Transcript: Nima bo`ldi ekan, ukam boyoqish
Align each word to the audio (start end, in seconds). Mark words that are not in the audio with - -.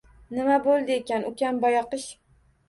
Nima 0.37 0.55
bo`ldi 0.67 0.95
ekan, 1.01 1.27
ukam 1.33 1.61
boyoqish 1.67 2.09